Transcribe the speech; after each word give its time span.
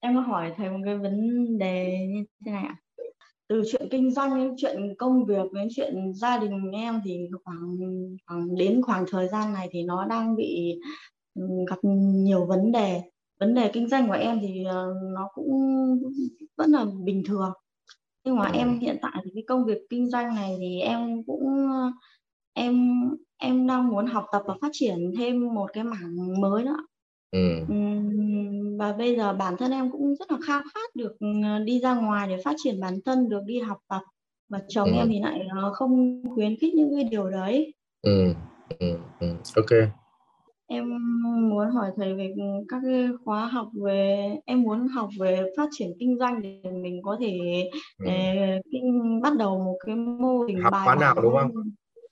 em 0.00 0.14
có 0.14 0.20
hỏi 0.20 0.52
thầy 0.56 0.70
một 0.70 0.78
cái 0.84 0.96
vấn 0.96 1.46
đề 1.58 2.06
như 2.08 2.24
thế 2.44 2.52
này 2.52 2.64
ạ? 2.64 2.76
Từ 3.48 3.62
chuyện 3.72 3.88
kinh 3.90 4.10
doanh 4.10 4.36
đến 4.36 4.54
chuyện 4.56 4.94
công 4.98 5.24
việc 5.24 5.52
đến 5.52 5.68
chuyện 5.76 6.12
gia 6.14 6.38
đình 6.38 6.70
em 6.72 7.00
thì 7.04 7.28
khoảng, 7.44 7.76
khoảng 8.26 8.56
đến 8.56 8.82
khoảng 8.82 9.04
thời 9.10 9.28
gian 9.28 9.52
này 9.52 9.68
thì 9.72 9.82
nó 9.82 10.06
đang 10.06 10.36
bị 10.36 10.80
ừ, 11.34 11.42
gặp 11.68 11.78
nhiều 11.82 12.46
vấn 12.46 12.72
đề. 12.72 13.02
Vấn 13.40 13.54
đề 13.54 13.70
kinh 13.72 13.88
doanh 13.88 14.08
của 14.08 14.14
em 14.14 14.38
thì 14.40 14.64
ờ, 14.64 14.94
nó 15.14 15.28
cũng 15.34 15.50
vẫn 16.56 16.70
là 16.70 16.84
bình 17.04 17.22
thường. 17.26 17.52
Nhưng 18.24 18.36
mà 18.36 18.50
em 18.54 18.80
hiện 18.80 18.98
tại 19.02 19.22
thì 19.24 19.30
cái 19.34 19.44
công 19.46 19.64
việc 19.64 19.78
kinh 19.90 20.10
doanh 20.10 20.34
này 20.34 20.56
thì 20.58 20.80
em 20.80 21.22
cũng 21.26 21.68
em 22.52 23.00
em 23.36 23.66
đang 23.66 23.88
muốn 23.88 24.06
học 24.06 24.26
tập 24.32 24.42
và 24.46 24.54
phát 24.60 24.68
triển 24.72 25.12
thêm 25.18 25.54
một 25.54 25.70
cái 25.72 25.84
mảng 25.84 26.40
mới 26.40 26.64
nữa 26.64 26.76
ừ. 27.30 27.64
và 28.78 28.92
bây 28.92 29.16
giờ 29.16 29.32
bản 29.32 29.56
thân 29.56 29.72
em 29.72 29.90
cũng 29.90 30.14
rất 30.16 30.30
là 30.30 30.38
khao 30.46 30.62
khát 30.74 30.96
được 30.96 31.16
ờ, 31.44 31.58
đi 31.64 31.80
ra 31.80 31.94
ngoài 31.94 32.28
để 32.28 32.36
phát 32.44 32.56
triển 32.64 32.80
bản 32.80 32.98
thân 33.04 33.28
được 33.28 33.40
đi 33.46 33.58
học 33.58 33.78
tập 33.88 34.02
và 34.48 34.60
chồng 34.68 34.92
ừ. 34.92 34.94
em 34.96 35.08
thì 35.08 35.20
lại 35.20 35.40
ờ, 35.62 35.72
không 35.72 36.22
khuyến 36.34 36.56
khích 36.56 36.74
những 36.74 36.90
cái 36.94 37.04
điều 37.04 37.30
đấy 37.30 37.74
ừ. 38.02 38.34
Ừ. 38.78 38.98
Ừ. 39.20 39.28
ok 39.56 39.70
em 40.66 40.84
muốn 41.50 41.70
hỏi 41.70 41.90
thầy 41.96 42.14
về 42.14 42.34
các 42.68 42.80
cái 42.84 43.08
khóa 43.24 43.46
học 43.46 43.68
về 43.84 44.30
em 44.46 44.62
muốn 44.62 44.88
học 44.88 45.08
về 45.18 45.42
phát 45.56 45.68
triển 45.72 45.88
kinh 45.98 46.18
doanh 46.18 46.42
để 46.42 46.60
mình 46.72 47.02
có 47.02 47.16
thể 47.20 47.38
ừ. 47.98 48.10
kinh, 48.72 49.20
bắt 49.22 49.36
đầu 49.36 49.58
một 49.58 49.78
cái 49.86 49.96
mô 49.96 50.40
hình 50.40 50.62
học 50.62 50.72
bài 50.72 50.82
khóa 50.84 50.94
nào 50.94 51.14
đúng 51.22 51.36
không 51.40 51.50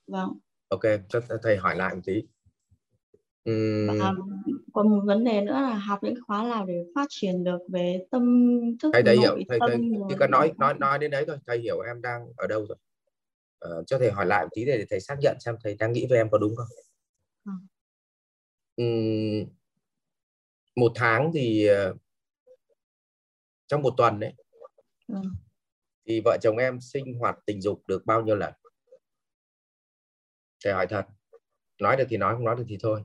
vâng 0.06 0.38
ok 0.68 0.82
cho 1.08 1.20
thầy 1.42 1.56
hỏi 1.56 1.76
lại 1.76 1.94
một 1.94 2.00
tí 2.04 2.22
và 3.88 4.12
còn 4.76 4.90
một 4.90 5.00
vấn 5.04 5.24
đề 5.24 5.40
nữa 5.40 5.52
là 5.52 5.74
học 5.74 5.98
những 6.02 6.14
khóa 6.26 6.42
nào 6.42 6.66
để 6.66 6.84
phát 6.94 7.06
triển 7.10 7.44
được 7.44 7.58
về 7.68 8.06
tâm 8.10 8.22
thức 8.82 8.90
thầy, 8.92 9.02
thầy 9.02 9.16
hiểu. 9.16 9.38
Thầy, 9.48 9.58
thầy 9.68 9.80
chỉ 10.08 10.14
cần 10.18 10.30
nói 10.30 10.52
nói 10.58 10.74
nói 10.74 10.98
đến 10.98 11.10
đấy 11.10 11.24
thôi. 11.26 11.38
Thầy 11.46 11.58
hiểu 11.58 11.80
em 11.80 12.02
đang 12.02 12.26
ở 12.36 12.46
đâu 12.46 12.66
rồi. 12.68 12.76
Ờ, 13.58 13.84
cho 13.86 13.98
thầy 13.98 14.10
hỏi 14.10 14.26
lại 14.26 14.44
một 14.44 14.48
tí 14.54 14.64
để 14.64 14.86
thầy 14.90 15.00
xác 15.00 15.16
nhận 15.20 15.36
xem 15.40 15.54
thầy 15.64 15.74
đang 15.74 15.92
nghĩ 15.92 16.06
về 16.10 16.16
em 16.16 16.30
có 16.30 16.38
đúng 16.38 16.56
không? 16.56 16.66
Ừ 18.76 18.84
một 20.74 20.92
tháng 20.94 21.30
thì 21.34 21.66
ờ, 21.66 21.94
trong 23.66 23.82
một 23.82 23.94
tuần 23.96 24.20
đấy 24.20 24.32
ừ. 25.06 25.16
thì 26.06 26.20
vợ 26.24 26.38
chồng 26.42 26.56
em 26.56 26.80
sinh 26.80 27.18
hoạt 27.18 27.38
tình 27.46 27.60
dục 27.60 27.82
được 27.86 28.06
bao 28.06 28.22
nhiêu 28.22 28.36
lần? 28.36 28.52
Thầy 30.64 30.72
hỏi 30.72 30.86
thật. 30.86 31.06
Nói 31.80 31.96
được 31.96 32.04
thì 32.08 32.16
nói 32.16 32.34
không 32.34 32.44
nói 32.44 32.56
được 32.56 32.64
thì 32.68 32.78
thôi 32.80 33.02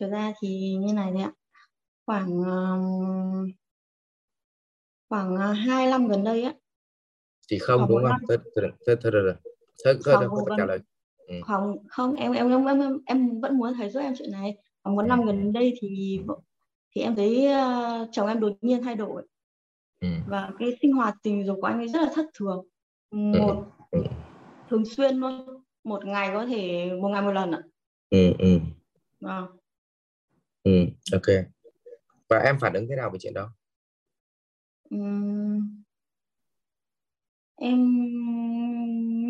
trở 0.00 0.08
ra 0.08 0.32
thì 0.40 0.76
như 0.80 0.92
này 0.92 1.10
đấy 1.12 1.22
ạ. 1.22 1.32
Khoảng 2.06 2.42
khoảng 5.08 5.36
ờ, 5.36 5.52
hai 5.52 5.86
năm 5.86 6.08
gần 6.08 6.24
đây 6.24 6.42
á. 6.42 6.54
Thì 7.50 7.58
không 7.58 7.78
khoảng 7.78 7.88
đúng 7.88 8.02
không? 8.02 8.18
thôi 8.28 8.38
thôi 8.56 8.96
thôi 9.02 9.12
rồi 9.12 9.34
thôi 9.84 9.94
thôi 10.04 10.56
trả 10.58 10.64
lời. 10.64 10.78
Ừ. 11.18 11.34
Khoảng 11.42 11.76
không 11.88 12.14
em 12.14 12.32
em 12.32 12.50
em 12.50 12.64
em 12.66 12.98
em 13.06 13.40
vẫn 13.40 13.58
muốn 13.58 13.74
thầy 13.74 13.90
giúp 13.90 14.00
em 14.00 14.14
chuyện 14.18 14.30
này. 14.30 14.56
Khoảng 14.82 14.96
một 14.96 15.02
ừ. 15.02 15.06
năm 15.06 15.24
gần 15.24 15.52
đây 15.52 15.74
thì 15.80 16.20
thì 16.94 17.02
em 17.02 17.14
thấy 17.16 17.48
uh, 17.48 18.08
chồng 18.12 18.28
em 18.28 18.40
đột 18.40 18.52
nhiên 18.60 18.82
thay 18.82 18.94
đổi. 18.94 19.26
Ừ. 20.00 20.08
và 20.26 20.50
cái 20.58 20.78
sinh 20.82 20.92
hoạt 20.92 21.14
tình 21.22 21.46
dục 21.46 21.58
của 21.60 21.66
anh 21.66 21.78
ấy 21.78 21.88
rất 21.88 22.02
là 22.02 22.10
thất 22.14 22.26
thường. 22.34 22.66
Ừ. 23.10 23.18
Một 23.18 23.64
ừ. 23.90 24.02
thường 24.68 24.84
xuyên 24.84 25.16
luôn. 25.16 25.62
Một 25.84 26.04
ngày 26.04 26.30
có 26.34 26.46
thể 26.46 26.90
một 27.02 27.08
ngày 27.08 27.22
một 27.22 27.32
lần 27.32 27.52
ạ. 27.52 27.62
Ừ. 28.10 28.32
Ừ. 28.38 28.58
À 29.20 29.42
ừ 30.64 30.72
ok. 31.12 31.44
Và 32.28 32.38
em 32.38 32.56
phản 32.60 32.72
ứng 32.72 32.86
thế 32.88 32.96
nào 32.96 33.10
về 33.10 33.18
chuyện 33.20 33.34
đó? 33.34 33.52
Uhm, 34.94 35.82
em 37.56 37.78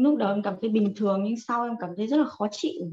lúc 0.03 0.19
đầu 0.19 0.35
em 0.35 0.43
cảm 0.43 0.55
thấy 0.61 0.71
bình 0.71 0.93
thường 0.97 1.23
nhưng 1.25 1.37
sau 1.37 1.65
em 1.65 1.75
cảm 1.81 1.91
thấy 1.97 2.07
rất 2.07 2.17
là 2.17 2.25
khó 2.25 2.49
chịu. 2.51 2.91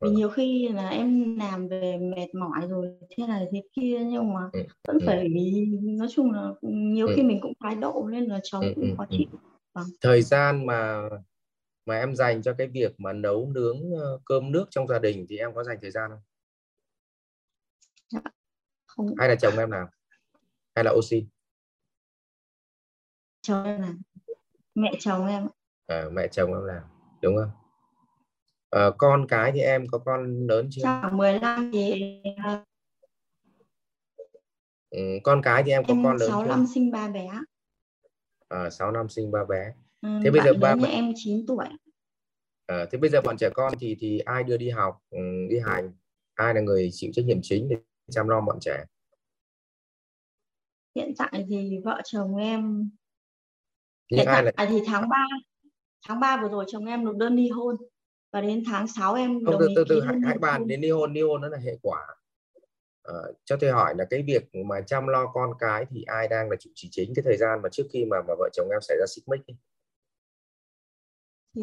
Vì 0.00 0.10
nhiều 0.10 0.28
khi 0.28 0.68
là 0.68 0.88
em 0.88 1.36
làm 1.38 1.68
về 1.68 1.96
mệt 1.96 2.34
mỏi 2.34 2.68
rồi 2.68 2.88
thế 3.16 3.26
này 3.26 3.46
thế 3.52 3.62
kia 3.76 3.98
nhưng 4.04 4.34
mà 4.34 4.40
ừ. 4.52 4.60
vẫn 4.88 4.98
phải 5.06 5.28
nói 5.82 6.08
chung 6.10 6.32
là 6.32 6.50
nhiều 6.62 7.06
khi 7.16 7.22
mình 7.22 7.38
cũng 7.42 7.52
thái 7.60 7.74
độ 7.74 8.08
nên 8.12 8.24
là 8.24 8.40
chồng 8.42 8.64
cũng 8.74 8.96
khó 8.96 9.06
chịu. 9.10 9.26
Vâng. 9.74 9.86
thời 10.00 10.22
gian 10.22 10.66
mà 10.66 11.08
mà 11.86 11.98
em 11.98 12.14
dành 12.14 12.42
cho 12.42 12.52
cái 12.58 12.66
việc 12.66 13.00
mà 13.00 13.12
nấu 13.12 13.50
nướng 13.54 13.76
cơm 14.24 14.52
nước 14.52 14.66
trong 14.70 14.88
gia 14.88 14.98
đình 14.98 15.26
thì 15.28 15.36
em 15.36 15.54
có 15.54 15.64
dành 15.64 15.78
thời 15.82 15.90
gian 15.90 16.10
không? 16.10 16.20
Không. 18.86 19.14
Hay 19.18 19.28
là 19.28 19.34
chồng 19.34 19.58
em 19.58 19.70
làm? 19.70 19.86
Hay 20.74 20.84
là 20.84 20.90
oxy? 20.90 21.26
Chồng 23.42 23.64
em 23.64 23.80
làm. 23.80 24.00
Mẹ 24.74 24.92
chồng 24.98 25.26
em. 25.26 25.48
À, 25.86 26.04
mẹ 26.12 26.28
chồng 26.28 26.54
em 26.54 26.64
làm, 26.64 26.82
đúng 27.22 27.36
không? 27.36 27.50
À, 28.70 28.90
con 28.98 29.26
cái 29.28 29.52
thì 29.54 29.60
em 29.60 29.86
có 29.90 29.98
con 29.98 30.46
lớn 30.46 30.68
chưa? 30.70 30.82
Khoảng 30.82 31.16
15 31.16 31.70
thì 31.72 32.22
ừ, 34.90 35.00
con 35.22 35.42
cái 35.42 35.62
thì 35.62 35.70
em 35.70 35.84
có 35.84 35.94
em 35.94 36.02
con 36.04 36.16
lớn 36.16 36.28
6 36.28 36.42
chưa? 36.42 36.48
năm 36.48 36.66
sinh 36.74 36.90
ba 36.90 37.08
bé. 37.08 37.30
À, 38.48 38.70
6 38.70 38.92
năm 38.92 39.08
sinh 39.08 39.30
ba 39.30 39.44
bé. 39.44 39.72
Ừ, 40.00 40.08
thế 40.24 40.30
bây 40.30 40.40
giờ 40.44 40.54
ba 40.60 40.74
nhà 40.74 40.88
em 40.88 41.12
9 41.16 41.46
tuổi. 41.46 41.66
À, 42.66 42.86
thế 42.90 42.98
bây 42.98 43.10
giờ 43.10 43.20
bọn 43.20 43.36
trẻ 43.36 43.50
con 43.54 43.72
thì 43.80 43.96
thì 44.00 44.18
ai 44.18 44.44
đưa 44.44 44.56
đi 44.56 44.70
học, 44.70 44.98
ừ, 45.10 45.18
đi 45.50 45.58
hành, 45.58 45.92
ai 46.34 46.54
là 46.54 46.60
người 46.60 46.88
chịu 46.92 47.10
trách 47.14 47.24
nhiệm 47.24 47.38
chính 47.42 47.68
để 47.68 47.76
chăm 48.10 48.28
lo 48.28 48.40
bọn 48.40 48.58
trẻ? 48.60 48.84
Hiện 50.94 51.14
tại 51.18 51.44
thì 51.48 51.80
vợ 51.84 52.00
chồng 52.04 52.36
em 52.36 52.90
hiện 54.10 54.26
tại 54.26 54.42
là... 54.42 54.52
thì 54.68 54.82
tháng 54.86 55.08
3 55.08 55.16
tháng 56.06 56.20
3 56.20 56.42
vừa 56.42 56.48
rồi 56.48 56.64
chồng 56.68 56.86
em 56.86 57.04
nộp 57.04 57.16
đơn 57.16 57.36
ly 57.36 57.48
hôn 57.48 57.76
và 58.32 58.40
đến 58.40 58.62
tháng 58.66 58.88
6 58.88 59.14
em 59.14 59.44
Không, 59.44 59.56
từ 59.60 59.68
từ, 59.76 59.84
từ 59.88 60.00
hãy, 60.00 60.16
hãy 60.24 60.38
bàn 60.38 60.66
đến 60.66 60.80
ly 60.80 60.90
hôn 60.90 61.12
ly 61.12 61.20
hôn 61.20 61.40
nó 61.40 61.48
là 61.48 61.58
hệ 61.58 61.76
quả. 61.82 62.06
À, 63.02 63.14
cho 63.44 63.56
tôi 63.60 63.70
hỏi 63.70 63.94
là 63.98 64.06
cái 64.10 64.22
việc 64.22 64.48
mà 64.66 64.80
chăm 64.80 65.06
lo 65.06 65.26
con 65.26 65.50
cái 65.58 65.86
thì 65.90 66.02
ai 66.02 66.28
đang 66.28 66.50
là 66.50 66.56
chủ 66.60 66.70
trì 66.74 66.88
chính 66.92 67.12
cái 67.16 67.22
thời 67.22 67.36
gian 67.36 67.62
mà 67.62 67.68
trước 67.72 67.86
khi 67.92 68.04
mà 68.04 68.16
mà 68.28 68.34
vợ 68.38 68.48
chồng 68.52 68.68
em 68.70 68.80
xảy 68.80 68.96
ra 69.00 69.06
xích 69.08 69.28
mích 69.28 69.40
thì 71.54 71.62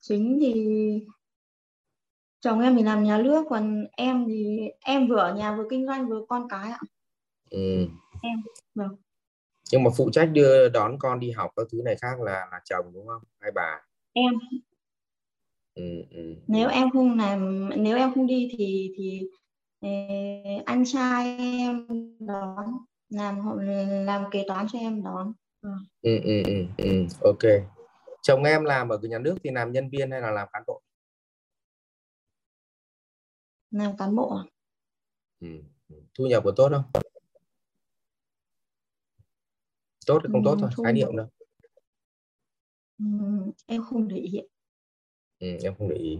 chính 0.00 0.38
thì 0.40 1.06
chồng 2.40 2.60
em 2.60 2.76
thì 2.76 2.82
làm 2.82 3.04
nhà 3.04 3.18
nước 3.18 3.46
còn 3.50 3.86
em 3.96 4.24
thì 4.28 4.58
em 4.80 5.08
vừa 5.08 5.18
ở 5.18 5.34
nhà 5.34 5.56
vừa 5.56 5.66
kinh 5.70 5.86
doanh 5.86 6.08
vừa 6.08 6.24
con 6.28 6.48
cái 6.48 6.70
ạ. 6.70 6.80
Ừ. 7.50 7.86
em 8.22 8.42
vâng. 8.74 8.96
Nhưng 9.72 9.82
mà 9.82 9.90
phụ 9.96 10.10
trách 10.12 10.30
đưa 10.32 10.68
đón 10.68 10.98
con 10.98 11.20
đi 11.20 11.30
học 11.30 11.50
các 11.56 11.66
thứ 11.72 11.82
này 11.84 11.96
khác 12.00 12.20
là 12.20 12.48
là 12.52 12.60
chồng 12.64 12.92
đúng 12.94 13.06
không? 13.06 13.22
Hay 13.40 13.50
bà? 13.54 13.80
Em. 14.12 14.34
Ừ, 15.74 16.02
ừ, 16.10 16.34
nếu 16.46 16.68
em 16.68 16.90
không 16.90 17.18
làm 17.18 17.70
nếu 17.76 17.96
em 17.96 18.14
không 18.14 18.26
đi 18.26 18.54
thì 18.58 18.92
thì 18.96 19.20
anh 20.66 20.84
trai 20.86 21.36
em 21.38 21.86
đón 22.18 22.64
làm 23.08 23.58
làm 24.06 24.24
kế 24.30 24.44
toán 24.48 24.66
cho 24.72 24.78
em 24.78 25.02
đón. 25.02 25.32
Ừ. 25.62 25.70
Ừ, 26.02 26.20
ừ, 26.24 26.42
ừ, 26.46 26.64
ừ. 26.76 27.06
ok. 27.20 27.52
Chồng 28.22 28.44
em 28.44 28.64
làm 28.64 28.88
ở 28.88 28.98
nhà 29.02 29.18
nước 29.18 29.36
thì 29.44 29.50
làm 29.50 29.72
nhân 29.72 29.88
viên 29.90 30.10
hay 30.10 30.20
là 30.20 30.30
làm 30.30 30.48
cán 30.52 30.62
bộ 30.66 30.82
làm 33.70 33.96
cán 33.96 34.16
bộ 34.16 34.38
ừ. 35.40 35.46
thu 36.18 36.26
nhập 36.26 36.42
có 36.44 36.52
tốt 36.56 36.68
không? 36.72 37.02
Tốt 40.06 40.18
hay 40.22 40.30
không 40.32 40.44
tốt 40.44 40.56
thôi 40.60 40.70
khái 40.84 40.92
niệm 40.92 41.16
đâu. 41.16 41.26
Ừ, 42.98 43.04
em 43.66 43.82
không 43.82 44.08
để 44.08 44.16
ý 44.16 44.40
ừ, 45.38 45.48
em 45.62 45.74
không 45.78 45.88
để 45.88 45.96
ý. 45.96 46.18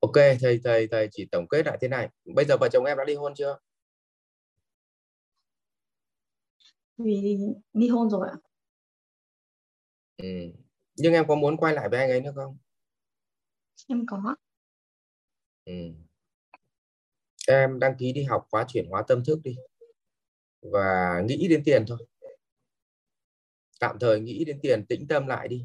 Ok 0.00 0.14
thầy 0.40 0.60
thầy 0.64 0.86
thầy 0.86 1.08
chỉ 1.12 1.24
tổng 1.32 1.48
kết 1.48 1.66
lại 1.66 1.78
thế 1.80 1.88
này. 1.88 2.08
Bây 2.34 2.44
giờ 2.44 2.56
vợ 2.60 2.68
chồng 2.72 2.84
em 2.84 2.98
đã 2.98 3.04
ly 3.04 3.14
hôn 3.14 3.34
chưa? 3.34 3.58
Vì 6.98 7.38
ly 7.72 7.88
hôn 7.88 8.10
rồi 8.10 8.28
ạ. 8.30 8.36
Ừ. 10.16 10.24
nhưng 10.96 11.12
em 11.12 11.26
có 11.28 11.34
muốn 11.34 11.56
quay 11.56 11.74
lại 11.74 11.88
với 11.88 12.00
anh 12.00 12.10
ấy 12.10 12.20
nữa 12.20 12.32
không? 12.34 12.58
Em 13.88 14.06
có 14.06 14.36
ừ. 15.68 15.74
em 17.48 17.78
đăng 17.78 17.94
ký 17.98 18.12
đi 18.12 18.22
học 18.22 18.46
khóa 18.50 18.64
chuyển 18.68 18.86
hóa 18.88 19.02
tâm 19.08 19.24
thức 19.24 19.38
đi. 19.44 19.56
Và 20.62 21.20
nghĩ 21.26 21.48
đến 21.48 21.62
tiền 21.64 21.84
thôi. 21.88 21.98
Tạm 23.80 23.98
thời 23.98 24.20
nghĩ 24.20 24.44
đến 24.44 24.58
tiền, 24.62 24.86
tĩnh 24.86 25.08
tâm 25.08 25.26
lại 25.26 25.48
đi. 25.48 25.64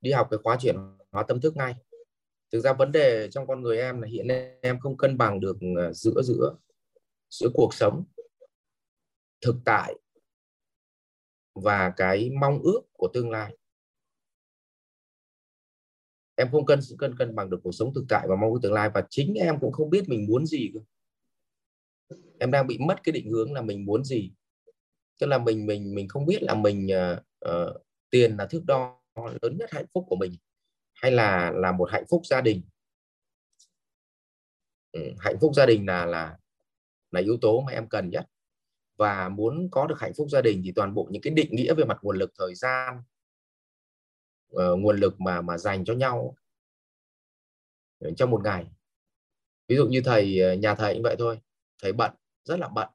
Đi 0.00 0.12
học 0.12 0.28
cái 0.30 0.38
khóa 0.44 0.56
chuyển 0.60 0.76
hóa 1.10 1.24
tâm 1.28 1.40
thức 1.40 1.56
ngay. 1.56 1.74
Thực 2.52 2.60
ra 2.60 2.72
vấn 2.72 2.92
đề 2.92 3.28
trong 3.30 3.46
con 3.46 3.62
người 3.62 3.78
em 3.78 4.00
là 4.00 4.08
hiện 4.08 4.26
nay 4.26 4.58
em 4.62 4.80
không 4.80 4.96
cân 4.96 5.18
bằng 5.18 5.40
được 5.40 5.56
ờ, 5.76 5.92
giữa 5.92 6.22
giữa 6.24 6.56
giữa 7.30 7.48
cuộc 7.54 7.74
sống, 7.74 8.04
thực 9.40 9.56
tại 9.64 9.94
và 11.54 11.92
cái 11.96 12.30
mong 12.40 12.62
ước 12.62 12.80
của 12.92 13.08
tương 13.14 13.30
lai 13.30 13.56
em 16.34 16.50
không 16.52 16.66
cân 16.66 16.80
cân 16.98 17.16
cân 17.16 17.34
bằng 17.34 17.50
được 17.50 17.60
cuộc 17.62 17.72
sống 17.72 17.94
thực 17.94 18.04
tại 18.08 18.26
và 18.28 18.36
mong 18.36 18.52
ước 18.52 18.58
tương 18.62 18.72
lai 18.72 18.90
và 18.94 19.06
chính 19.10 19.34
em 19.34 19.60
cũng 19.60 19.72
không 19.72 19.90
biết 19.90 20.08
mình 20.08 20.26
muốn 20.26 20.46
gì 20.46 20.70
cơ. 20.74 20.80
Em 22.38 22.50
đang 22.50 22.66
bị 22.66 22.78
mất 22.78 23.02
cái 23.02 23.12
định 23.12 23.30
hướng 23.30 23.52
là 23.52 23.62
mình 23.62 23.84
muốn 23.84 24.04
gì. 24.04 24.32
Tức 25.18 25.26
là 25.26 25.38
mình 25.38 25.66
mình 25.66 25.94
mình 25.94 26.08
không 26.08 26.26
biết 26.26 26.42
là 26.42 26.54
mình 26.54 26.88
uh, 27.12 27.18
uh, 27.50 27.82
tiền 28.10 28.36
là 28.36 28.46
thước 28.46 28.62
đo 28.66 29.00
lớn 29.42 29.56
nhất 29.56 29.70
hạnh 29.72 29.86
phúc 29.94 30.04
của 30.08 30.16
mình 30.16 30.36
hay 30.94 31.12
là 31.12 31.50
là 31.50 31.72
một 31.72 31.90
hạnh 31.90 32.04
phúc 32.10 32.22
gia 32.24 32.40
đình. 32.40 32.62
Ừ, 34.92 35.00
hạnh 35.18 35.36
phúc 35.40 35.52
gia 35.54 35.66
đình 35.66 35.86
là 35.86 36.06
là 36.06 36.36
là 37.10 37.20
yếu 37.20 37.38
tố 37.40 37.60
mà 37.60 37.72
em 37.72 37.88
cần 37.88 38.10
nhất. 38.10 38.26
Và 38.96 39.28
muốn 39.28 39.68
có 39.70 39.86
được 39.86 40.00
hạnh 40.00 40.12
phúc 40.16 40.28
gia 40.30 40.40
đình 40.40 40.62
thì 40.64 40.72
toàn 40.72 40.94
bộ 40.94 41.08
những 41.10 41.22
cái 41.22 41.34
định 41.34 41.48
nghĩa 41.50 41.74
về 41.74 41.84
mặt 41.84 41.98
nguồn 42.02 42.16
lực 42.18 42.32
thời 42.38 42.54
gian 42.54 43.02
uh, 44.56 44.78
nguồn 44.78 44.96
lực 44.96 45.20
mà 45.20 45.40
mà 45.40 45.58
dành 45.58 45.84
cho 45.84 45.94
nhau 45.94 46.36
trong 48.16 48.30
một 48.30 48.40
ngày. 48.44 48.66
Ví 49.68 49.76
dụ 49.76 49.86
như 49.86 50.00
thầy 50.04 50.40
ờ, 50.40 50.54
nhà 50.54 50.74
thầy 50.74 50.94
cũng 50.94 51.02
vậy 51.02 51.16
thôi. 51.18 51.40
Thầy 51.82 51.92
bận 51.92 52.14
rất 52.44 52.58
là 52.58 52.68
bận. 52.68 52.88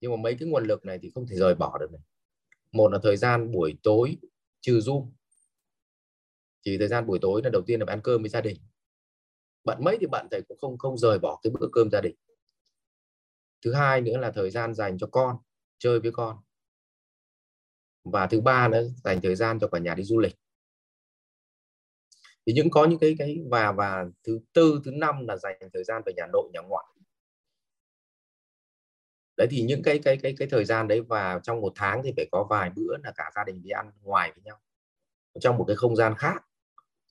Nhưng 0.00 0.10
mà 0.10 0.16
mấy 0.16 0.36
cái 0.40 0.48
nguồn 0.48 0.64
lực 0.64 0.84
này 0.84 0.98
thì 1.02 1.10
không 1.14 1.26
thể 1.26 1.36
rời 1.36 1.54
bỏ 1.54 1.78
được 1.78 1.92
này. 1.92 2.00
Một 2.72 2.92
là 2.92 2.98
thời 3.02 3.16
gian 3.16 3.52
buổi 3.52 3.78
tối 3.82 4.16
trừ 4.60 4.78
zoom. 4.78 5.10
Chỉ 6.62 6.78
thời 6.78 6.88
gian 6.88 7.06
buổi 7.06 7.18
tối 7.22 7.40
là 7.44 7.50
đầu 7.50 7.62
tiên 7.66 7.80
là 7.80 7.86
ăn 7.88 8.00
cơm 8.04 8.22
với 8.22 8.28
gia 8.28 8.40
đình. 8.40 8.56
Bận 9.64 9.78
mấy 9.80 9.98
thì 10.00 10.06
bận 10.06 10.26
thầy 10.30 10.42
cũng 10.48 10.58
không 10.60 10.78
không 10.78 10.98
rời 10.98 11.18
bỏ 11.18 11.40
cái 11.42 11.50
bữa 11.50 11.68
cơm 11.72 11.90
gia 11.90 12.00
đình. 12.00 12.16
Thứ 13.64 13.72
hai 13.72 14.00
nữa 14.00 14.16
là 14.16 14.30
thời 14.30 14.50
gian 14.50 14.74
dành 14.74 14.98
cho 14.98 15.06
con 15.06 15.36
chơi 15.78 16.00
với 16.00 16.12
con. 16.12 16.36
Và 18.04 18.26
thứ 18.26 18.40
ba 18.40 18.68
nữa 18.68 18.82
dành 19.04 19.20
thời 19.22 19.36
gian 19.36 19.60
cho 19.60 19.68
cả 19.68 19.78
nhà 19.78 19.94
đi 19.94 20.02
du 20.02 20.18
lịch 20.18 20.36
thì 22.46 22.52
những 22.52 22.70
có 22.70 22.86
những 22.86 22.98
cái 22.98 23.14
cái 23.18 23.38
và 23.50 23.72
và 23.72 24.04
thứ 24.26 24.40
tư 24.52 24.80
thứ 24.84 24.90
năm 24.90 25.26
là 25.26 25.36
dành 25.36 25.56
thời 25.72 25.84
gian 25.84 26.02
về 26.06 26.12
nhà 26.16 26.26
nội 26.32 26.50
nhà 26.52 26.60
ngoại. 26.60 26.84
Đấy 29.36 29.46
thì 29.50 29.62
những 29.62 29.82
cái 29.82 29.98
cái 29.98 30.16
cái 30.22 30.34
cái 30.38 30.48
thời 30.50 30.64
gian 30.64 30.88
đấy 30.88 31.00
và 31.00 31.40
trong 31.42 31.60
một 31.60 31.72
tháng 31.76 32.02
thì 32.04 32.12
phải 32.16 32.26
có 32.32 32.46
vài 32.50 32.70
bữa 32.76 32.96
là 33.02 33.12
cả 33.16 33.30
gia 33.36 33.44
đình 33.44 33.62
đi 33.62 33.70
ăn 33.70 33.90
ngoài 34.02 34.32
với 34.34 34.42
nhau 34.44 34.58
trong 35.40 35.58
một 35.58 35.64
cái 35.68 35.76
không 35.76 35.96
gian 35.96 36.14
khác. 36.18 36.44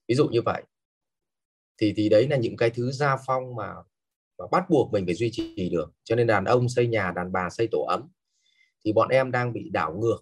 Ví 0.07 0.15
dụ 0.15 0.27
như 0.27 0.41
vậy. 0.45 0.63
Thì 1.77 1.94
thì 1.97 2.09
đấy 2.09 2.27
là 2.27 2.38
những 2.38 2.57
cái 2.57 2.69
thứ 2.69 2.91
gia 2.91 3.18
phong 3.25 3.56
mà, 3.56 3.74
mà 4.38 4.45
bắt 4.51 4.65
buộc 4.69 4.91
mình 4.91 5.06
phải 5.06 5.15
duy 5.15 5.30
trì 5.31 5.69
được. 5.71 5.91
Cho 6.03 6.15
nên 6.15 6.27
đàn 6.27 6.45
ông 6.45 6.69
xây 6.69 6.88
nhà 6.88 7.12
đàn 7.15 7.31
bà 7.31 7.50
xây 7.50 7.68
tổ 7.71 7.85
ấm. 7.89 8.09
Thì 8.85 8.94
bọn 8.94 9.09
em 9.09 9.31
đang 9.31 9.53
bị 9.53 9.69
đảo 9.69 9.94
ngược. 9.94 10.18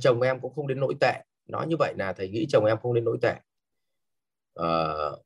Chồng 0.00 0.20
em 0.20 0.40
cũng 0.40 0.54
không 0.54 0.66
đến 0.66 0.80
nỗi 0.80 0.94
tệ. 1.00 1.24
Nói 1.46 1.66
như 1.66 1.76
vậy 1.78 1.94
là 1.96 2.12
thầy 2.12 2.28
nghĩ 2.28 2.46
chồng 2.48 2.64
em 2.64 2.78
không 2.82 2.94
đến 2.94 3.04
nỗi 3.04 3.18
tệ 3.22 3.34
ờ, 4.54 5.22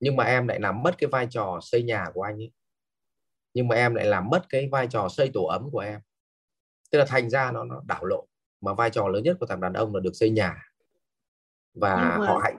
nhưng 0.00 0.16
mà 0.16 0.24
em 0.24 0.48
lại 0.48 0.60
làm 0.60 0.82
mất 0.82 0.98
cái 0.98 1.08
vai 1.12 1.26
trò 1.30 1.58
xây 1.62 1.82
nhà 1.82 2.06
của 2.14 2.22
anh 2.22 2.36
ấy. 2.36 2.52
Nhưng 3.54 3.68
mà 3.68 3.76
em 3.76 3.94
lại 3.94 4.06
làm 4.06 4.28
mất 4.28 4.46
cái 4.48 4.68
vai 4.72 4.86
trò 4.90 5.08
xây 5.08 5.30
tổ 5.34 5.44
ấm 5.44 5.70
của 5.72 5.78
em. 5.78 6.00
Tức 6.90 6.98
là 6.98 7.04
thành 7.08 7.30
ra 7.30 7.52
nó 7.52 7.64
nó 7.64 7.82
đảo 7.86 8.04
lộn 8.04 8.26
mà 8.60 8.74
vai 8.74 8.90
trò 8.90 9.08
lớn 9.08 9.22
nhất 9.22 9.36
của 9.40 9.46
thằng 9.46 9.60
đàn 9.60 9.72
ông 9.72 9.94
là 9.94 10.00
được 10.00 10.12
xây 10.14 10.30
nhà. 10.30 10.62
Và 11.74 12.16
họ 12.16 12.40
hạnh 12.42 12.56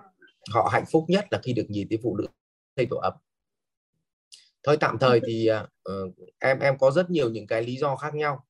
họ 0.54 0.70
hạnh 0.72 0.86
phúc 0.92 1.06
nhất 1.08 1.26
là 1.32 1.40
khi 1.44 1.54
được 1.54 1.66
nhìn 1.70 1.88
thấy 1.90 2.00
phụ 2.04 2.18
nữ 2.18 2.26
xây 2.76 2.88
tổ 2.90 2.98
ấm. 2.98 3.14
Thôi 4.64 4.78
tạm 4.80 4.98
thời 5.00 5.22
thì 5.28 5.50
uh, 5.92 6.16
em 6.40 6.60
em 6.60 6.78
có 6.78 6.92
rất 6.92 7.10
nhiều 7.10 7.30
những 7.30 7.48
cái 7.48 7.64
lý 7.64 7.78
do 7.78 7.96
khác 7.96 8.16
nhau. 8.16 8.48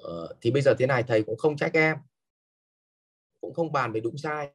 Uh, 0.00 0.30
thì 0.40 0.50
bây 0.50 0.62
giờ 0.62 0.74
thế 0.78 0.86
này 0.86 1.02
thầy 1.02 1.22
cũng 1.22 1.36
không 1.36 1.56
trách 1.56 1.74
em. 1.74 1.96
Cũng 3.40 3.54
không 3.54 3.72
bàn 3.72 3.92
về 3.92 4.00
đúng 4.00 4.18
sai 4.18 4.50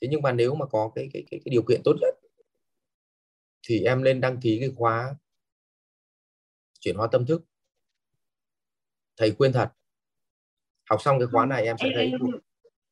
thế 0.00 0.08
nhưng 0.10 0.22
mà 0.22 0.32
nếu 0.32 0.54
mà 0.54 0.66
có 0.66 0.90
cái 0.94 1.08
cái 1.12 1.24
cái, 1.30 1.40
cái 1.44 1.50
điều 1.50 1.62
kiện 1.62 1.80
tốt 1.84 1.92
nhất 2.00 2.14
thì 3.62 3.84
em 3.84 4.02
lên 4.02 4.20
đăng 4.20 4.40
ký 4.40 4.58
cái 4.60 4.70
khóa 4.76 5.14
chuyển 6.80 6.96
hóa 6.96 7.08
tâm 7.12 7.26
thức. 7.26 7.42
Thầy 9.16 9.30
khuyên 9.30 9.52
thật. 9.52 9.68
Học 10.90 11.02
xong 11.02 11.18
cái 11.18 11.28
khóa 11.32 11.46
này 11.46 11.64
em 11.64 11.76
sẽ 11.78 11.88
thấy 11.94 12.04
em, 12.04 12.20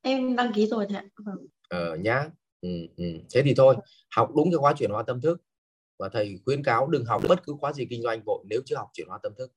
em 0.02 0.36
đăng 0.36 0.52
ký 0.52 0.66
rồi 0.66 0.86
thầy 0.88 1.02
vâng. 1.24 1.46
ờ 1.68 1.96
nhá. 1.96 2.30
Ừ, 2.60 2.68
ừ. 2.96 3.04
thế 3.30 3.42
thì 3.42 3.54
thôi 3.56 3.76
học 4.10 4.30
đúng 4.36 4.50
cái 4.50 4.58
khóa 4.58 4.72
chuyển 4.72 4.90
hóa 4.90 5.02
tâm 5.02 5.20
thức. 5.20 5.42
Và 5.98 6.08
thầy 6.08 6.40
khuyến 6.44 6.62
cáo 6.62 6.86
đừng 6.86 7.04
học 7.04 7.22
bất 7.28 7.42
cứ 7.44 7.54
khóa 7.60 7.72
gì 7.72 7.86
kinh 7.90 8.02
doanh 8.02 8.22
vội 8.26 8.44
nếu 8.48 8.60
chưa 8.66 8.76
học 8.76 8.90
chuyển 8.92 9.08
hóa 9.08 9.18
tâm 9.22 9.32
thức. 9.38 9.52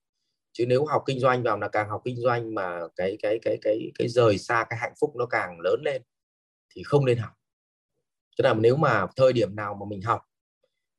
Chứ 0.54 0.66
nếu 0.66 0.86
học 0.86 1.04
kinh 1.06 1.20
doanh 1.20 1.44
vào 1.44 1.58
là 1.58 1.68
càng 1.68 1.90
học 1.90 2.02
kinh 2.06 2.22
doanh 2.22 2.56
mà 2.56 2.80
cái 2.96 3.18
cái 3.22 3.40
cái 3.42 3.58
cái 3.62 3.92
cái 3.96 4.08
rời 4.08 4.38
xa 4.38 4.66
cái 4.70 4.80
hạnh 4.82 4.94
phúc 5.02 5.16
nó 5.16 5.26
càng 5.26 5.60
lớn 5.60 5.82
lên 5.84 6.02
thì 6.70 6.84
không 6.84 7.06
nên 7.06 7.18
học 7.18 7.41
tức 8.38 8.44
là 8.44 8.54
nếu 8.54 8.76
mà 8.76 9.08
thời 9.16 9.34
điểm 9.34 9.56
nào 9.56 9.74
mà 9.74 9.86
mình 9.90 10.02
học 10.02 10.22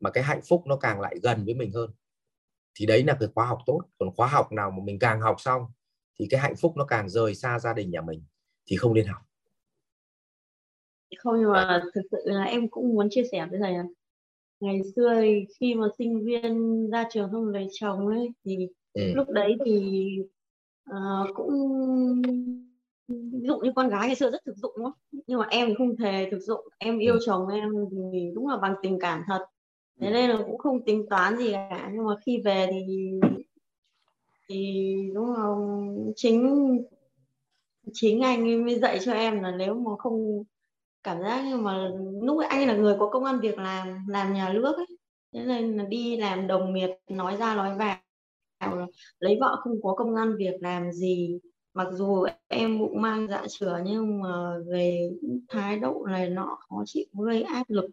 mà 0.01 0.11
cái 0.11 0.25
hạnh 0.25 0.41
phúc 0.49 0.63
nó 0.67 0.77
càng 0.77 1.01
lại 1.01 1.17
gần 1.23 1.45
với 1.45 1.55
mình 1.55 1.73
hơn 1.73 1.91
thì 2.75 2.87
đấy 2.87 3.05
là 3.05 3.17
cái 3.21 3.29
khóa 3.35 3.47
học 3.47 3.59
tốt. 3.67 3.81
Còn 3.99 4.15
khóa 4.15 4.27
học 4.27 4.53
nào 4.53 4.71
mà 4.71 4.85
mình 4.85 4.99
càng 4.99 5.21
học 5.21 5.37
xong 5.39 5.63
thì 6.19 6.27
cái 6.31 6.41
hạnh 6.41 6.55
phúc 6.57 6.73
nó 6.77 6.85
càng 6.85 7.09
rời 7.09 7.35
xa 7.35 7.59
gia 7.59 7.73
đình 7.73 7.91
nhà 7.91 8.01
mình 8.01 8.23
thì 8.67 8.77
không 8.77 8.95
nên 8.95 9.07
học. 9.07 9.23
Không 11.19 11.41
nhưng 11.41 11.53
mà 11.53 11.83
thực 11.95 12.03
sự 12.11 12.19
là 12.25 12.45
em 12.45 12.69
cũng 12.69 12.95
muốn 12.95 13.09
chia 13.11 13.23
sẻ 13.33 13.47
với 13.51 13.61
thầy 13.63 13.73
là 13.73 13.85
ngày 14.61 14.81
xưa 14.97 15.23
khi 15.61 15.75
mà 15.75 15.87
sinh 15.99 16.25
viên 16.25 16.91
ra 16.91 17.09
trường 17.13 17.31
không 17.33 17.49
lấy 17.49 17.69
chồng 17.73 18.09
ấy 18.09 18.31
thì 18.45 18.69
ừ. 18.93 19.03
lúc 19.15 19.29
đấy 19.29 19.57
thì 19.65 20.07
uh, 20.91 21.35
cũng 21.35 21.53
ví 23.09 23.47
dụ 23.47 23.59
như 23.59 23.73
con 23.77 23.89
gái 23.89 24.07
ngày 24.07 24.17
xưa 24.17 24.31
rất 24.31 24.45
thực 24.45 24.57
dụng 24.57 24.73
đúng 24.77 24.85
không 24.85 25.12
nhưng 25.33 25.41
mà 25.41 25.47
em 25.51 25.75
không 25.79 25.97
hề 25.97 26.31
thực 26.31 26.39
dụng. 26.39 26.61
Em 26.79 26.99
yêu 26.99 27.15
ừ. 27.15 27.19
chồng 27.27 27.49
em 27.49 27.71
thì 28.13 28.31
đúng 28.35 28.49
là 28.49 28.57
bằng 28.57 28.75
tình 28.83 28.99
cảm 29.01 29.23
thật. 29.27 29.47
Thế 30.01 30.11
nên 30.11 30.31
là 30.31 30.37
cũng 30.47 30.59
không 30.59 30.85
tính 30.85 31.07
toán 31.11 31.37
gì 31.37 31.53
cả. 31.53 31.91
Nhưng 31.95 32.07
mà 32.07 32.13
khi 32.27 32.43
về 32.45 32.69
thì 32.73 33.21
thì 34.49 34.95
đúng 35.15 35.35
không 35.37 36.13
chính 36.17 36.69
chính 37.93 38.21
anh 38.21 38.49
ấy 38.49 38.57
mới 38.57 38.79
dạy 38.79 38.99
cho 39.05 39.13
em 39.13 39.43
là 39.43 39.51
nếu 39.51 39.75
mà 39.75 39.91
không 39.99 40.45
cảm 41.03 41.23
giác 41.23 41.45
như 41.45 41.57
mà 41.57 41.89
lúc 42.23 42.39
ấy 42.39 42.47
anh 42.47 42.69
là 42.69 42.77
người 42.77 42.97
có 42.99 43.09
công 43.11 43.25
an 43.25 43.41
việc 43.41 43.59
làm 43.59 44.07
làm 44.09 44.33
nhà 44.33 44.53
nước 44.53 44.77
ấy. 44.77 44.87
Thế 45.35 45.45
nên 45.45 45.77
là 45.77 45.85
đi 45.85 46.17
làm 46.17 46.47
đồng 46.47 46.75
nghiệp 46.75 46.91
nói 47.09 47.37
ra 47.37 47.55
nói 47.55 47.79
vào 47.79 47.97
lấy 49.19 49.39
vợ 49.41 49.57
không 49.61 49.83
có 49.83 49.95
công 49.95 50.15
an 50.15 50.37
việc 50.39 50.55
làm 50.61 50.93
gì 50.93 51.39
mặc 51.75 51.89
dù 51.93 52.27
em 52.49 52.79
bụng 52.79 53.03
mang 53.03 53.29
dạ 53.29 53.47
chửa 53.49 53.81
nhưng 53.85 54.23
mà 54.23 54.59
về 54.67 55.11
thái 55.49 55.79
độ 55.79 56.07
này 56.11 56.31
nọ 56.31 56.59
khó 56.69 56.83
chịu 56.87 57.07
gây 57.27 57.43
áp 57.43 57.65
lực 57.69 57.91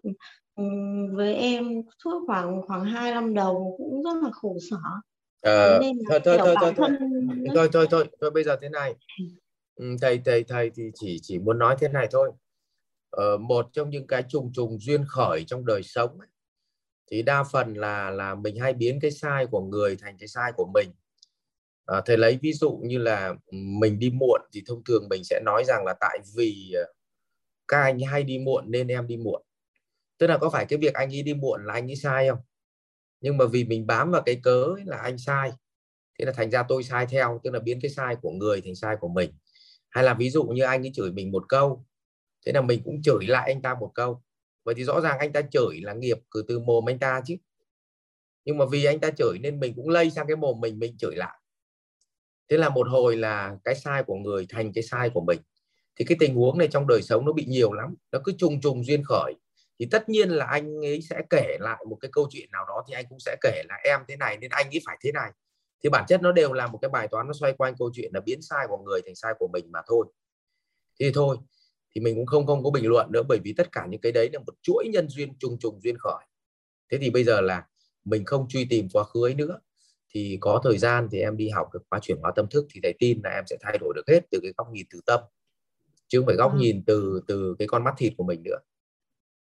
với 1.12 1.36
em 1.36 1.82
suốt 2.04 2.24
khoảng 2.28 2.62
khoảng 2.68 2.86
hai 2.86 3.12
năm 3.12 3.34
đầu 3.34 3.76
cũng 3.78 4.04
rất 4.04 4.24
là 4.24 4.30
khổ 4.32 4.58
sở. 4.70 4.78
Ờ, 5.42 5.80
nên 5.82 5.98
thôi 6.10 6.20
thôi 6.26 6.38
thôi 6.38 6.56
thôi, 6.60 6.74
thôi. 6.78 6.90
thôi 7.56 7.70
thôi 7.74 7.88
thôi 7.92 8.10
thôi 8.22 8.32
bây 8.32 8.44
giờ 8.44 8.58
thế 8.62 8.70
này. 8.70 8.96
Thầy 10.02 10.22
thầy 10.26 10.44
thầy 10.44 10.72
thì 10.76 10.84
chỉ 10.94 11.20
chỉ 11.22 11.40
muốn 11.40 11.60
nói 11.60 11.76
thế 11.80 11.88
này 11.88 12.08
thôi. 12.12 12.32
Ờ, 13.10 13.38
một 13.38 13.70
trong 13.74 13.90
những 13.90 14.08
cái 14.08 14.24
trùng 14.30 14.52
trùng 14.54 14.80
duyên 14.80 15.06
khởi 15.08 15.44
trong 15.48 15.66
đời 15.66 15.84
sống 15.84 16.20
ấy, 16.20 16.28
thì 17.12 17.22
đa 17.22 17.44
phần 17.44 17.74
là 17.74 18.10
là 18.10 18.36
mình 18.36 18.60
hay 18.60 18.74
biến 18.74 19.00
cái 19.02 19.12
sai 19.12 19.46
của 19.46 19.62
người 19.62 19.96
thành 19.96 20.18
cái 20.20 20.28
sai 20.28 20.52
của 20.56 20.66
mình 20.74 20.90
Ờ, 21.90 21.98
à, 21.98 22.02
thầy 22.06 22.18
lấy 22.18 22.40
ví 22.42 22.54
dụ 22.54 22.80
như 22.84 22.98
là 22.98 23.34
mình 23.52 24.00
đi 24.00 24.10
muộn 24.10 24.42
thì 24.54 24.64
thông 24.68 24.84
thường 24.84 25.10
mình 25.10 25.24
sẽ 25.24 25.40
nói 25.46 25.64
rằng 25.68 25.86
là 25.86 25.94
tại 26.00 26.20
vì 26.36 26.72
ờ, 26.76 26.94
các 27.68 27.82
anh 27.82 28.00
hay 28.00 28.24
đi 28.24 28.40
muộn 28.40 28.72
nên 28.72 28.88
em 28.88 29.08
đi 29.08 29.18
muộn. 29.18 29.42
Tức 30.20 30.28
là 30.28 30.38
có 30.38 30.50
phải 30.50 30.66
cái 30.66 30.80
việc 30.80 30.94
anh 30.94 31.10
ấy 31.16 31.24
đi 31.24 31.34
muộn 31.34 31.66
là 31.66 31.74
anh 31.74 31.92
ấy 31.92 31.96
sai 31.96 32.30
không? 32.30 32.40
Nhưng 33.22 33.38
mà 33.38 33.46
vì 33.46 33.64
mình 33.64 33.88
bám 33.88 34.12
vào 34.12 34.22
cái 34.26 34.40
cớ 34.44 34.68
là 34.86 34.98
anh 34.98 35.18
sai. 35.18 35.52
Thế 36.20 36.26
là 36.26 36.32
thành 36.32 36.52
ra 36.52 36.64
tôi 36.64 36.84
sai 36.84 37.06
theo 37.06 37.42
tức 37.44 37.52
là 37.54 37.60
biến 37.60 37.80
cái 37.82 37.92
sai 37.92 38.16
của 38.22 38.32
người 38.32 38.62
thành 38.62 38.76
sai 38.76 38.96
của 39.02 39.08
mình. 39.10 39.32
Hay 39.90 40.04
là 40.04 40.14
ví 40.14 40.30
dụ 40.30 40.44
như 40.44 40.64
anh 40.64 40.82
ấy 40.86 40.92
chửi 40.96 41.12
mình 41.12 41.32
một 41.32 41.46
câu 41.50 41.86
thế 42.46 42.52
là 42.54 42.62
mình 42.62 42.82
cũng 42.86 43.02
chửi 43.04 43.28
lại 43.28 43.54
anh 43.54 43.62
ta 43.62 43.76
một 43.76 43.92
câu. 43.96 44.24
Vậy 44.66 44.76
thì 44.76 44.84
rõ 44.84 45.02
ràng 45.02 45.20
anh 45.20 45.34
ta 45.34 45.42
chửi 45.52 45.82
là 45.82 45.94
nghiệp 45.94 46.18
từ 46.36 46.46
từ 46.48 46.60
mồm 46.60 46.90
anh 46.90 47.00
ta 47.00 47.22
chứ. 47.26 47.36
Nhưng 48.46 48.58
mà 48.58 48.66
vì 48.72 48.86
anh 48.86 49.00
ta 49.00 49.12
chửi 49.18 49.40
nên 49.40 49.60
mình 49.60 49.74
cũng 49.76 49.90
lây 49.90 50.12
sang 50.12 50.28
cái 50.28 50.36
mồm 50.36 50.62
mình 50.62 50.80
mình 50.80 50.98
chửi 50.98 51.16
lại 51.16 51.39
thế 52.50 52.58
là 52.58 52.70
một 52.70 52.88
hồi 52.90 53.18
là 53.18 53.58
cái 53.64 53.76
sai 53.76 54.04
của 54.04 54.16
người 54.16 54.46
thành 54.50 54.74
cái 54.74 54.84
sai 54.84 55.10
của 55.10 55.22
mình. 55.22 55.40
Thì 55.96 56.06
cái 56.06 56.18
tình 56.20 56.36
huống 56.36 56.58
này 56.58 56.68
trong 56.68 56.88
đời 56.88 57.02
sống 57.02 57.26
nó 57.26 57.34
bị 57.34 57.46
nhiều 57.46 57.74
lắm, 57.74 57.96
nó 58.12 58.20
cứ 58.24 58.32
trùng 58.38 58.62
trùng 58.62 58.86
duyên 58.86 59.04
khởi. 59.04 59.34
Thì 59.80 59.88
tất 59.92 60.10
nhiên 60.10 60.30
là 60.30 60.46
anh 60.46 60.86
ấy 60.86 61.02
sẽ 61.02 61.22
kể 61.30 61.58
lại 61.60 61.86
một 61.90 61.98
cái 62.02 62.10
câu 62.12 62.28
chuyện 62.32 62.52
nào 62.52 62.66
đó 62.68 62.84
thì 62.88 62.94
anh 62.94 63.06
cũng 63.10 63.20
sẽ 63.20 63.36
kể 63.42 63.64
là 63.70 63.76
em 63.84 64.00
thế 64.08 64.16
này 64.16 64.38
nên 64.38 64.52
anh 64.52 64.68
ấy 64.70 64.82
phải 64.86 64.98
thế 65.02 65.12
này. 65.12 65.32
Thì 65.84 65.90
bản 65.90 66.06
chất 66.08 66.22
nó 66.22 66.32
đều 66.32 66.54
là 66.54 66.68
một 66.68 66.80
cái 66.82 66.90
bài 66.90 67.08
toán 67.08 67.28
nó 67.28 67.34
xoay 67.34 67.54
quanh 67.54 67.76
câu 67.80 67.92
chuyện 67.94 68.12
là 68.14 68.20
biến 68.20 68.42
sai 68.42 68.66
của 68.70 68.78
người 68.78 69.02
thành 69.06 69.16
sai 69.16 69.34
của 69.40 69.48
mình 69.54 69.66
mà 69.72 69.80
thôi. 69.88 70.06
Thì 71.00 71.12
thôi, 71.14 71.38
thì 71.96 72.02
mình 72.02 72.16
cũng 72.16 72.26
không 72.26 72.46
không 72.46 72.64
có 72.64 72.70
bình 72.70 72.86
luận 72.88 73.12
nữa 73.12 73.24
bởi 73.24 73.40
vì 73.44 73.54
tất 73.58 73.72
cả 73.72 73.86
những 73.90 74.02
cái 74.02 74.12
đấy 74.12 74.30
là 74.34 74.40
một 74.40 74.54
chuỗi 74.62 74.88
nhân 74.94 75.10
duyên 75.10 75.38
trùng 75.40 75.60
trùng 75.60 75.80
duyên 75.82 75.98
khởi. 76.00 76.26
Thế 76.92 76.98
thì 77.02 77.10
bây 77.10 77.24
giờ 77.24 77.42
là 77.42 77.66
mình 78.06 78.26
không 78.26 78.48
truy 78.50 78.66
tìm 78.70 78.88
quá 78.94 79.04
khứ 79.04 79.26
ấy 79.26 79.34
nữa 79.34 79.60
thì 80.14 80.38
có 80.42 80.62
thời 80.64 80.78
gian 80.78 81.08
thì 81.12 81.20
em 81.20 81.38
đi 81.38 81.50
học 81.50 81.68
được 81.74 81.80
khóa 81.90 82.00
chuyển 82.00 82.18
hóa 82.18 82.32
tâm 82.36 82.46
thức 82.52 82.68
thì 82.74 82.80
thầy 82.84 82.94
tin 83.00 83.22
là 83.24 83.30
em 83.30 83.44
sẽ 83.48 83.58
thay 83.62 83.78
đổi 83.82 83.94
được 83.96 84.04
hết 84.08 84.20
từ 84.32 84.40
cái 84.44 84.54
góc 84.58 84.68
nhìn 84.72 84.86
từ 84.90 85.02
tâm 85.06 85.20
chứ 86.10 86.20
không 86.20 86.26
phải 86.26 86.36
góc 86.36 86.54
ừ. 86.54 86.58
nhìn 86.60 86.84
từ 86.86 87.22
từ 87.28 87.56
cái 87.60 87.68
con 87.68 87.84
mắt 87.84 87.94
thịt 87.98 88.14
của 88.18 88.24
mình 88.24 88.44
nữa. 88.44 88.58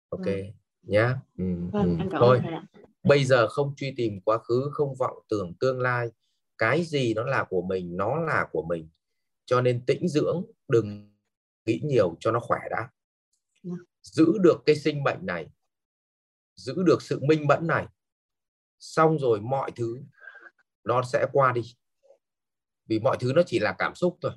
Ok 0.08 0.26
vâng. 0.26 0.52
nhá. 0.82 1.20
Ừ, 1.38 1.44
vâng, 1.72 1.98
ừ. 1.98 2.08
thôi 2.18 2.40
bây 3.02 3.24
giờ 3.24 3.48
không 3.48 3.74
truy 3.76 3.94
tìm 3.96 4.20
quá 4.20 4.38
khứ 4.38 4.70
không 4.72 4.94
vọng 4.94 5.18
tưởng 5.28 5.54
tương 5.60 5.80
lai. 5.80 6.08
Cái 6.58 6.82
gì 6.82 7.14
nó 7.14 7.22
là 7.22 7.44
của 7.48 7.62
mình 7.62 7.96
nó 7.96 8.16
là 8.16 8.46
của 8.52 8.62
mình. 8.62 8.88
Cho 9.44 9.60
nên 9.60 9.86
tĩnh 9.86 10.08
dưỡng 10.08 10.44
đừng 10.68 11.14
nghĩ 11.66 11.80
nhiều 11.84 12.16
cho 12.20 12.30
nó 12.30 12.40
khỏe 12.40 12.58
đã. 12.70 12.88
Vâng. 13.62 13.78
giữ 14.02 14.38
được 14.40 14.62
cái 14.66 14.76
sinh 14.76 15.02
mệnh 15.02 15.26
này. 15.26 15.48
Giữ 16.56 16.82
được 16.82 17.02
sự 17.02 17.20
minh 17.20 17.46
mẫn 17.46 17.66
này. 17.66 17.86
Xong 18.78 19.18
rồi 19.18 19.40
mọi 19.40 19.70
thứ 19.76 19.98
nó 20.88 21.02
sẽ 21.02 21.26
qua 21.32 21.52
đi. 21.52 21.62
Vì 22.86 22.98
mọi 22.98 23.16
thứ 23.20 23.32
nó 23.36 23.42
chỉ 23.46 23.58
là 23.58 23.74
cảm 23.78 23.94
xúc 23.94 24.18
thôi. 24.20 24.32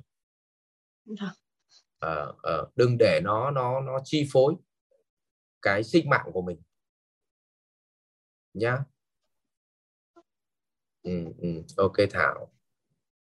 À, 1.98 2.26
à, 2.42 2.56
đừng 2.76 2.98
để 2.98 3.20
nó 3.24 3.50
nó 3.50 3.80
nó 3.80 3.98
chi 4.04 4.28
phối 4.32 4.54
cái 5.62 5.84
sinh 5.84 6.10
mạng 6.10 6.30
của 6.32 6.42
mình. 6.42 6.62
Nhá. 8.54 8.78
Ừ, 11.02 11.24
ừ. 11.38 11.48
ok 11.76 11.96
thảo. 12.10 12.52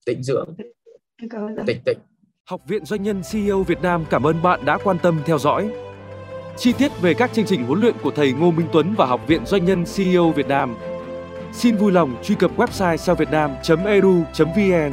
Tĩnh 0.06 0.22
dưỡng. 0.22 0.54
Tĩnh 1.66 1.82
tĩnh 1.84 1.98
Học 2.44 2.62
viện 2.66 2.84
Doanh 2.84 3.02
nhân 3.02 3.22
CEO 3.32 3.62
Việt 3.62 3.82
Nam 3.82 4.04
cảm 4.10 4.26
ơn 4.26 4.42
bạn 4.42 4.64
đã 4.64 4.78
quan 4.84 4.98
tâm 5.02 5.22
theo 5.24 5.38
dõi. 5.38 5.72
Chi 6.56 6.72
tiết 6.78 6.92
về 7.00 7.14
các 7.14 7.32
chương 7.32 7.46
trình 7.46 7.64
huấn 7.64 7.80
luyện 7.80 7.94
của 8.02 8.10
thầy 8.10 8.32
Ngô 8.32 8.50
Minh 8.50 8.68
Tuấn 8.72 8.94
và 8.96 9.06
Học 9.06 9.20
viện 9.26 9.46
Doanh 9.46 9.64
nhân 9.64 9.84
CEO 9.96 10.30
Việt 10.30 10.46
Nam. 10.46 10.91
Xin 11.52 11.76
vui 11.76 11.92
lòng 11.92 12.16
truy 12.22 12.34
cập 12.34 12.50
website 12.56 12.96
saovietnam.edu.vn 12.96 14.92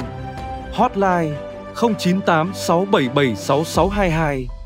Hotline 0.72 1.36
0986776622 1.74 4.59